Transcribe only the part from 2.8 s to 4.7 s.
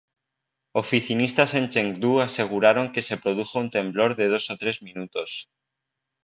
que "se produjo un temblor de dos o